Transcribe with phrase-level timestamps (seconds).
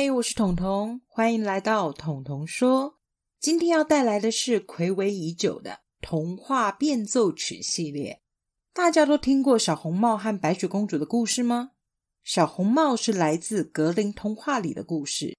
[0.00, 3.00] 嗨，我是彤彤，欢迎来到彤彤说。
[3.40, 8.22] 今天要带来的是暌违已久的童话变奏曲系列。
[8.72, 11.72] 大家都听过小红帽和白雪公主的故事吗？
[12.22, 15.36] 小红帽是来自格林童话里的故事。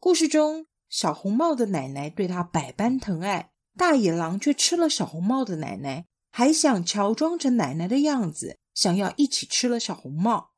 [0.00, 10.50] 故事中，小红帽的奶奶对她百般疼爱，大野狼却吃了小红帽的奶奶，还想乔装成奶奶的样子，想要一起吃了小红帽。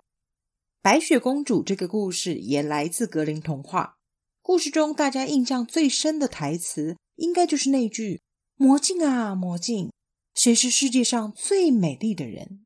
[0.81, 3.99] 白雪公主这个故事也来自格林童话。
[4.41, 8.23] 故事中大家印象最深的台词，应该就是那句
[8.55, 9.91] “魔镜啊，魔镜，
[10.35, 12.65] 谁是世界上最美丽的人？”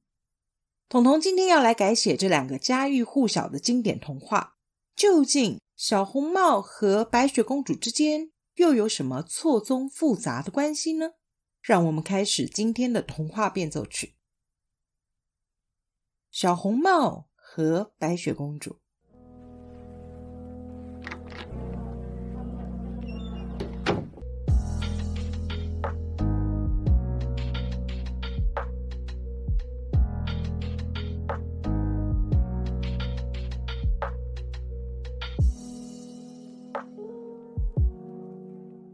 [0.90, 4.56] 彤彤今天要来改写这两个家喻户晓的经典童话。
[4.94, 11.12] 究竟小红帽和白雪公主之间又有什么错综复杂的关系呢？
[11.62, 14.16] 让我们开始今天的童话变奏曲。
[16.30, 17.31] 小红帽。
[17.54, 18.78] 和白雪公主。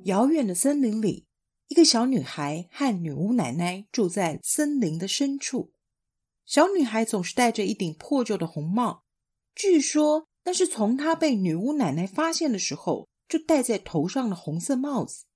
[0.02, 1.28] 遥远的森林里，
[1.68, 5.70] 一个小女孩和女巫奶奶住在森林的深处。
[6.48, 9.02] 小女孩总是戴着一顶破旧的红帽，
[9.54, 15.26] 据说那是从她被女巫奶奶发现的时候就戴在头上的红色帽子。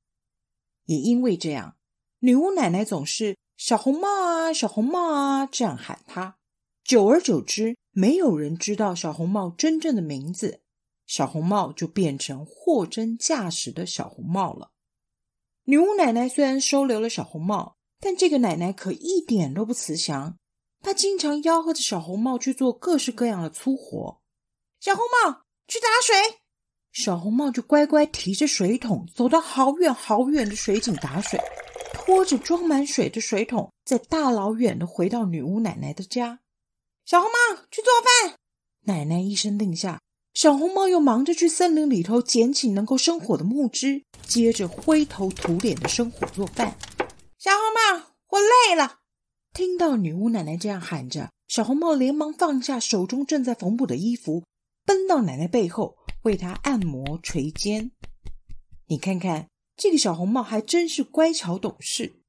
[0.87, 1.77] 也因为这样，
[2.21, 6.39] 女巫奶奶总是“小红帽啊，小红帽啊”这样喊她。
[6.83, 10.63] 久而久之，没有人知道小红帽真正的名字，
[11.07, 14.71] 小红帽就变成货真价实的小红帽了。
[15.65, 20.39] 女巫奶奶虽然收留了小红帽，但这个奶奶可一点都不慈祥。
[20.83, 24.21] 他经常吆喝着小红帽去做各式各样的粗活。
[24.81, 26.41] 小红帽去打水，
[26.93, 31.41] 小红帽就乖乖提着水桶走到好远好远的水井打水，
[31.95, 36.41] 拖着装满水的水桶，再大老远的回到女巫奶奶的家。
[37.05, 38.37] 小红帽去做饭，
[38.87, 40.01] 奶奶一声令下，
[40.35, 46.77] 小红帽又忙着去森林里头捡起能够生火的木枝，接着灰头土脸的生火做饭。
[47.39, 49.02] 小红帽，我累了。
[49.53, 54.45] 听到女巫奶奶这样喊着，小红帽连忙放下手中正在缝补的衣服，
[54.87, 57.91] 奔到奶奶背后为她按摩捶肩。
[58.87, 62.23] 你看看，这个小红帽还真是乖巧懂事。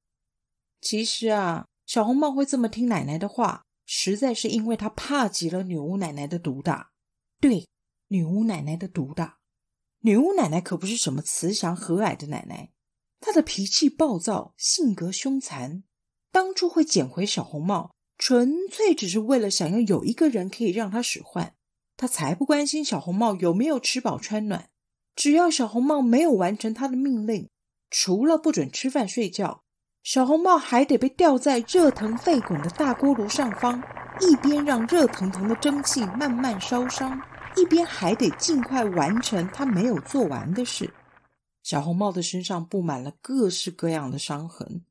[0.81, 6.91] 其实啊，小红帽会这么听奶奶的话，实在是因为她怕极了女巫奶奶的毒打。
[7.39, 7.65] 对，
[8.09, 9.37] 女巫奶奶的毒打。
[10.01, 12.73] 女巫奶奶可不是什么慈祥和蔼的奶奶，
[13.21, 15.85] 她的脾气暴躁，性格凶残。
[16.33, 21.53] 当初会捡回小红帽，纯粹只是为了想要有一个人可以让他使唤，
[21.95, 24.69] 他才不关心小红帽有没有吃饱穿暖。
[25.15, 27.49] 只要小红帽没有完成他的命令，
[27.91, 29.61] 除了不准吃饭睡觉，
[30.01, 33.79] 小红帽还得被吊在热腾沸滚的大锅炉上方，
[34.19, 37.21] 一边让热腾腾的蒸汽慢慢烧伤，
[37.55, 40.91] 一边还得尽快完成他没有做完的事。
[41.61, 44.83] 小红帽的身上布满了各式各样的伤痕。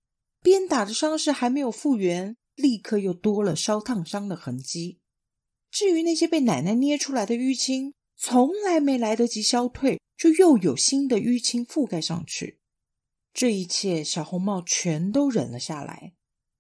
[0.42, 4.98] 鞭打的伤势还没有复原，立刻又多了烧烫伤的痕迹。
[5.70, 12.58] 至于那些被奶奶捏出来的淤青，从来没来得及消退，就又有新的淤青覆盖上去。
[13.32, 16.12] 这一切，小红帽全都忍了下来。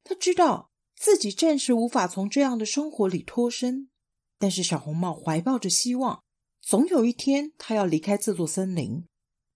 [0.04, 3.90] 他知道自己暂时无法从这样的生活里脱身，
[4.38, 6.22] 但是小红帽怀抱着希望，
[6.62, 9.04] 总有一天他要离开这座森林，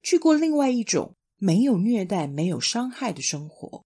[0.03, 3.86] 去过另外一种没有虐待、没有伤害的生活。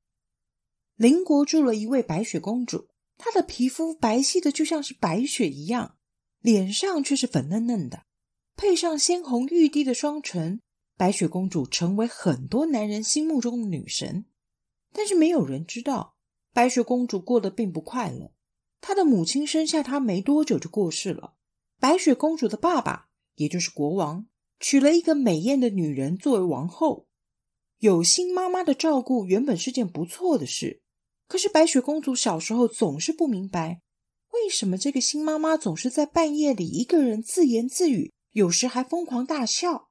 [1.00, 5.96] 邻国住了一位白雪公主，她的皮肤白皙的就像是白雪一样，
[6.42, 8.02] 脸上却是粉嫩嫩的，
[8.54, 10.60] 配上鲜红欲滴的双唇，
[10.98, 14.26] 白雪公主成为很多男人心目中的女神。
[14.92, 16.16] 但是没有人知道，
[16.52, 18.32] 白雪公主过得并不快乐。
[18.82, 21.32] 她的母亲生下她没多久就过世了，
[21.78, 24.26] 白雪公主的爸爸，也就是国王，
[24.58, 27.06] 娶了一个美艳的女人作为王后。
[27.78, 30.82] 有新妈妈的照顾原本是件不错的事。
[31.30, 33.80] 可是白雪公主小时候总是不明白，
[34.32, 39.90] 为什么这个新妈妈总是在半夜里一个人自言自语，有时还疯狂大笑。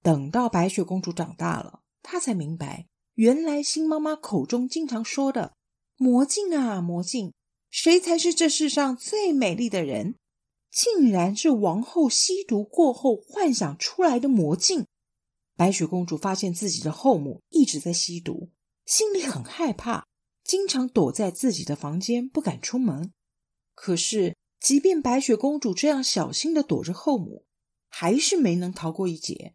[0.00, 5.54] 等到白雪公主长大了，她才明白，原来新妈妈口中经常说的
[5.98, 7.32] “魔镜啊魔镜，
[7.68, 10.14] 谁才是这世上最美丽的人”，
[10.70, 14.86] 竟然是王后吸毒过后幻想出来的魔镜。
[15.56, 18.50] 白雪公主发现自己的后母一直在吸毒，
[18.86, 20.06] 心里很害怕。
[20.44, 23.12] 经常躲在自己的房间，不敢出门。
[23.74, 27.46] 可是，即便白雪公主这样小心的躲着后母，
[27.88, 29.54] 还是没能逃过一劫。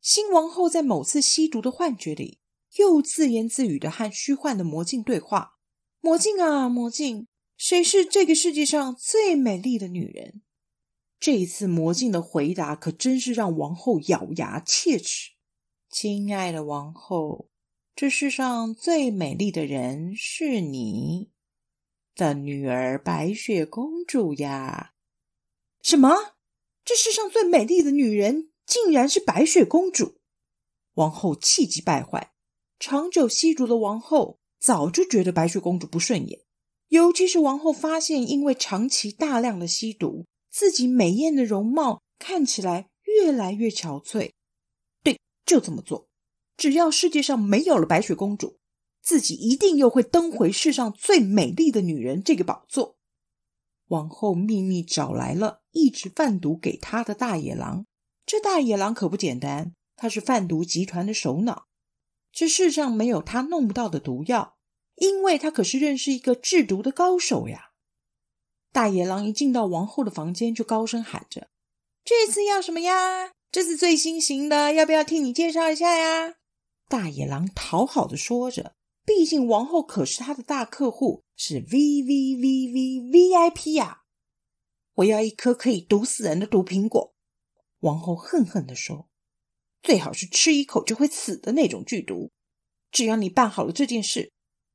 [0.00, 2.38] 新王后在某次吸毒的幻觉里，
[2.76, 5.54] 又自言自语的和虚幻的魔镜对话
[6.00, 7.26] ：“魔镜啊，魔镜，
[7.56, 10.42] 谁是这个世界上最美丽的女人？”
[11.18, 15.32] 这一次，魔镜的回答可真是让王后咬牙切齿
[15.90, 17.48] ：“亲爱的王后，
[17.96, 21.30] 这世上最美丽的人是你
[22.14, 24.92] 的女儿白雪公主呀！”
[25.80, 26.34] 什么？
[26.84, 30.18] 这世上最美丽的女人竟然是白雪公主？
[30.96, 32.34] 王后气急败坏。
[32.78, 36.40] 长久吸毒的王后早就觉得白雪公主不顺眼，
[36.88, 40.26] 尤其是王后发现，因为长期大量的吸毒。
[40.50, 44.32] 自己美艳的容貌看起来越来越憔悴。
[45.02, 46.10] 对，就这么做。
[46.56, 48.58] 只要世界上没有了白雪公主，
[49.02, 52.96] 自己一定又会登回世上最美丽的女人这个宝座。
[53.88, 57.86] 王后秘密找来了一直贩毒给她的大野狼。
[58.24, 61.66] 这大野狼可不简单，他是贩毒集团的首脑。
[62.32, 64.56] 这世上没有他弄不到的毒药，
[64.96, 67.70] 因为他可是认识一个制毒的高手呀。
[68.72, 71.48] 大野狼一进到王后的房间，就高声喊着
[72.04, 73.30] ：“这次要什么呀？
[73.52, 76.34] 这次最新型的，要不要替你介绍一下呀？”
[76.88, 78.74] 大野狼讨好的说着
[79.04, 84.02] ：“毕竟王后可是他的大客户，是 V V V V V I P 呀！”
[84.94, 87.14] 我要一颗可以毒死人的毒苹果。”
[87.80, 89.08] 王后恨恨的说
[89.82, 92.30] ：“最好是吃一口就会死的那种剧毒。
[92.90, 94.32] 只要你办好了这件事，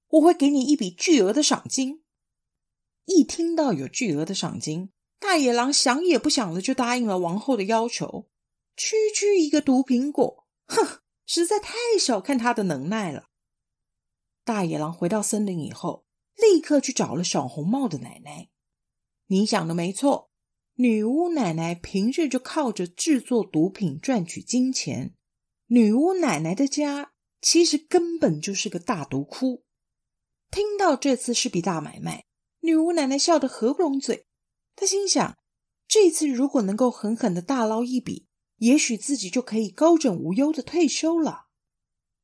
[0.09, 2.03] 我会给你一笔巨额的赏金。”
[3.05, 8.27] 一听到有巨额的赏金，大野狼想也不想的就答应了王后的要求。
[8.77, 11.00] 区区一个毒苹果，哼，
[11.33, 13.29] 实在太小看他的能耐了。
[14.43, 16.05] 大野狼回到森林以后，
[16.35, 18.49] 立刻去找了小红帽的奶奶。
[19.27, 20.29] 你想的没错，
[20.73, 25.15] 女巫奶奶平日就靠着制作毒品赚取金钱。
[25.67, 29.63] 女巫奶奶的家其实根本就是个大毒窟。
[30.49, 32.25] 听到这次是笔大买卖。
[32.59, 34.27] 女巫奶奶笑得合不拢嘴，
[34.75, 35.37] 她心想：
[35.87, 38.27] 这次如果能够狠狠的大捞一笔，
[38.61, 41.47] 也许自己就可以高枕无忧的退休了。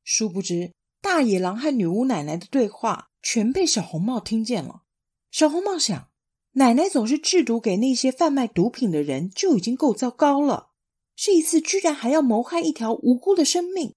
[0.04, 4.84] 殊不知，大野狼和女巫奶奶的对话全被小红帽听见了。
[5.32, 6.10] 小红帽想：
[6.52, 10.70] 奶奶总是制毒给那些贩卖毒品的人，就已经够糟糕了，
[11.16, 13.96] 这一次居然还要谋害一条无辜的生命，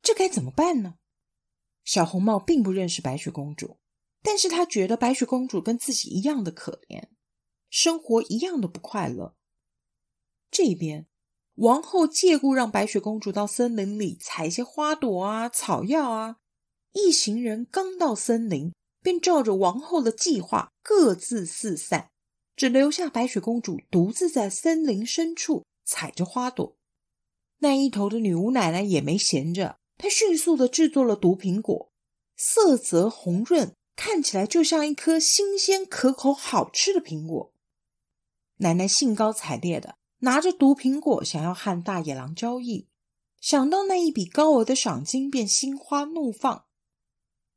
[0.00, 0.94] 这该怎么办呢？
[1.84, 3.78] 小红帽并不认识白雪公主。
[4.22, 7.08] 但是他觉得白雪公主跟自己一样的可怜，
[7.68, 9.34] 生活一样的不快乐。
[10.50, 11.06] 这边，
[11.60, 16.36] 王后借故让白雪公主到森林里采些花朵啊、草药啊。
[16.92, 18.72] 一行人刚到森林，
[19.02, 22.08] 便照着王后的计划各自四散，
[22.56, 26.76] 只留下白雪公主独自在森林深处采着花朵。
[27.58, 31.90] 那一头的女巫奶奶也没闲着，她迅速的制作了毒苹果，
[32.36, 33.74] 色泽红润。
[33.96, 37.52] 看起来就像一颗新鲜、可口、好吃的苹果。
[38.56, 42.88] 奶奶兴高采烈的拿着毒苹果，想要和大野狼交易。
[43.40, 46.64] 想到那一笔高额的赏金，便心花怒放。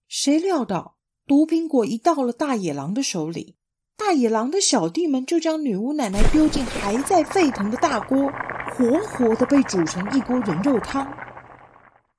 [0.07, 3.57] 谁料到毒苹果一到了大野狼的手里，
[3.97, 8.31] 大野狼的小弟们就将女巫奶奶丢进还在沸腾的大锅，
[8.71, 11.05] 活活的被煮成一锅人肉汤。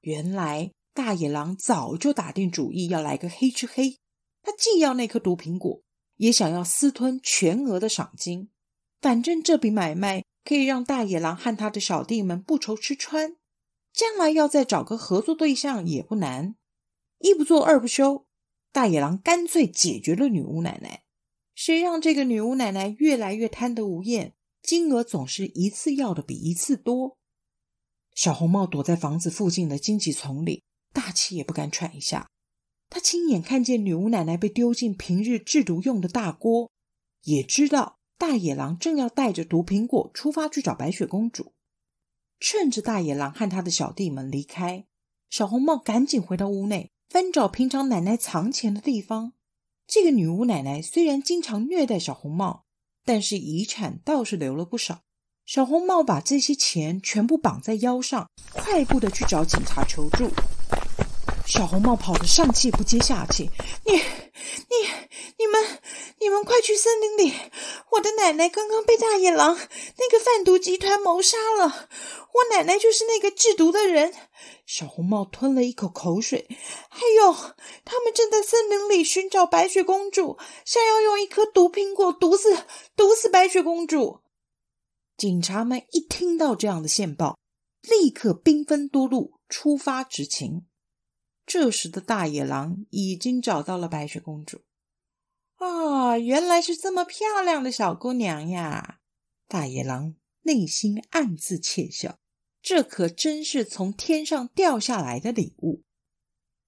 [0.02, 3.96] 原来大野狼早就打定主意要来个黑吃黑。
[4.42, 5.80] 他既要那颗毒苹果，
[6.16, 8.50] 也想要私吞全额的赏金。
[9.00, 13.36] 反正这笔买卖可以让大野狼和他的小弟们不愁吃穿，
[13.92, 16.56] 将来要再找个合作对象也不难。
[17.18, 18.26] 一不做二不休，
[18.70, 21.02] 大野狼干脆解决了女巫奶奶。
[21.54, 27.16] 谁让这个女巫奶奶越来越贪得无厌，金额总是一次要的比一次多。
[28.14, 32.28] 小红帽躲在房子附近的荆棘丛里，大气也不敢喘一下。
[32.90, 36.70] 他亲眼看见女巫奶奶被丢进平日制毒用的大锅，
[37.22, 41.52] 也知道大野狼正要带着毒苹果出发去找白雪公主。
[42.40, 44.86] 趁着大野狼和他的小弟们离开，
[45.30, 49.32] 小红帽赶紧回到屋内，翻找平常奶奶藏钱的地方。
[49.86, 52.64] 这个女巫奶奶虽然经常虐待小红帽，
[53.04, 55.02] 但是遗产倒是留了不少。
[55.46, 60.30] 小红帽把这些钱全部绑在腰上，快步的去找警察求助。
[61.46, 63.50] 小红帽跑得上气不接下气，
[63.84, 64.00] 你、你、
[65.38, 65.80] 你们、
[66.18, 67.32] 你们快去森林里！
[67.92, 71.88] 我的奶奶刚刚被大野狼那个贩毒集团谋杀了，
[72.32, 74.12] 我奶奶就是那个制毒的人。
[74.66, 76.48] 小红帽吞了一口口水，
[76.88, 77.32] 还有，
[77.84, 82.56] 他们正在森林里寻找白雪公主，想要用一颗毒苹果毒死、
[82.96, 84.20] 毒死白雪公主。
[85.16, 87.38] 警察们一听到这样的线报，
[87.82, 90.64] 立刻兵分多路出发执勤。
[91.46, 94.62] 这时的大野狼已经找到了白雪公主。
[95.56, 98.98] 啊，原来是这么漂亮的小姑娘呀！
[99.46, 102.18] 大野狼内心暗自窃笑，
[102.60, 105.82] 这可真是从天上掉下来的礼物。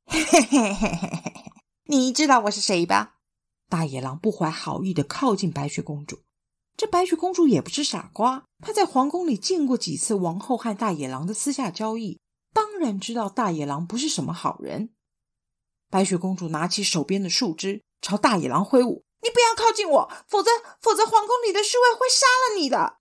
[0.06, 1.32] 嘿嘿嘿嘿嘿嘿，
[1.86, 3.16] 你知道我是谁吧？
[3.68, 6.20] 大野狼不怀好意的靠近白雪公主。
[6.76, 12.20] 这白雪公主也不是傻瓜，她在皇宫里见过几次王后和大野狼的私下交易，
[12.56, 14.94] 当然知道大野狼不是什么好人。
[15.90, 22.96] 白雪公主拿起手边的树枝，朝大野狼挥舞：“你不要靠近我，否则，否则皇宫里的侍卫会杀了你的。”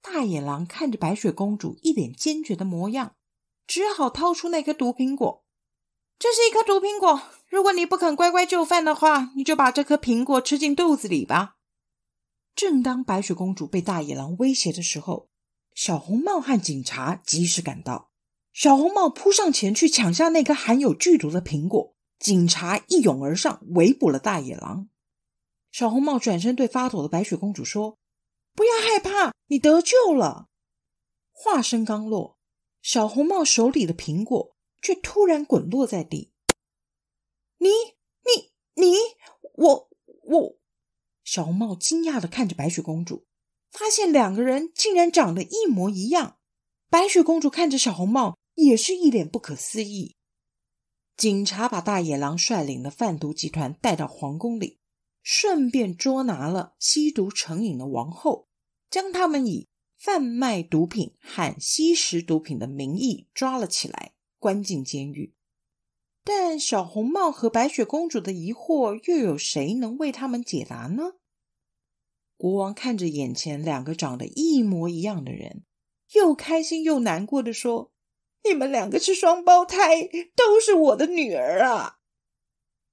[0.00, 3.16] 大野狼看着白雪公主一脸坚决的模样，
[3.66, 5.44] 只好掏出那颗毒苹果。
[6.16, 11.56] 这是一颗毒苹果，如果你不肯乖乖就范的话，你就把这颗苹果吃进肚子里吧。
[12.54, 15.28] 正当白雪公主被大野狼威胁的时候，
[15.74, 18.07] 小红帽和警察及时赶到。
[18.52, 24.88] 小红帽扑上前去抢下那颗含有剧毒的苹果，警察一拥而上围捕了大野狼。
[25.70, 27.98] 小红帽转身对发抖的白雪公主说
[28.54, 30.48] ：“不要害怕，你得救了。”
[31.30, 32.38] 话声刚落，
[32.82, 36.32] 小红帽手里的苹果却突然滚落在地。
[37.58, 37.68] “你、
[38.24, 38.96] 你、你，
[39.54, 39.90] 我、
[40.22, 40.58] 我。”
[41.22, 43.26] 小红帽惊讶的看着白雪公主，
[43.70, 46.37] 发现两个人竟然长得一模一样。
[46.90, 50.16] 白雪公主看着小红帽，也是一脸不可思议。
[51.18, 54.78] 警察把大野狼率领的贩毒集团带到皇宫里，
[55.22, 58.48] 顺便捉拿了吸毒成瘾的王后，
[58.88, 59.68] 将他们以
[59.98, 65.34] 贩卖毒品和吸食毒品的名义抓了起来，关进监狱。
[66.24, 71.16] 但小红帽和白雪公主的疑惑，又有谁能为他们解答呢？
[72.38, 75.64] 国王看着眼前两个长得一模一样的人，
[76.12, 77.92] 又开心又难过的说
[78.44, 81.98] ：“你们两个是双胞胎，都是我的女儿啊！”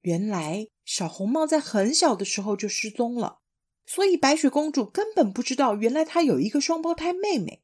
[0.02, 3.40] 原来小红帽在很小的时候就失踪了，
[3.86, 7.64] 所以白雪公主根本不知道，原来她有一个双胞胎妹妹。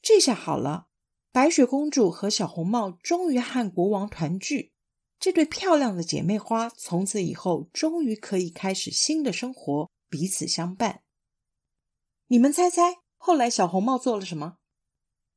[0.00, 0.88] 这下好了，
[1.30, 4.72] 白雪公主和小红帽终于和国王团聚。
[5.20, 11.02] 这对漂亮的姐妹花从此以后终于可以开始新的生活，彼此相伴。
[12.26, 14.56] 你们猜猜，后来小红帽做了什么？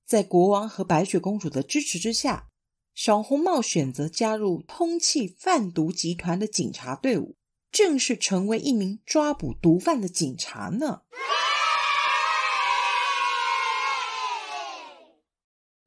[0.05, 2.49] 在国王和白雪公主的支持之下，
[2.93, 7.35] 小红帽选择加入通缉贩毒集团的警察队伍，
[7.71, 11.01] 正式成为一名抓捕毒贩的警察呢。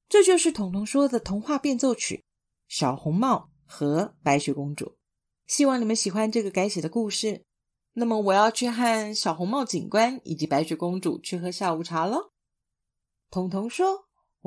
[0.09, 2.17] 这就是彤彤说的童话变奏曲
[2.69, 3.51] 《小红帽》。
[3.71, 4.97] 和白雪公主，
[5.47, 7.45] 希望你们喜欢这个改写的故事。
[7.93, 12.33] 那么，我要去和小红帽警官以及白雪公主去喝下午茶了。
[13.29, 14.08] 彤彤说：“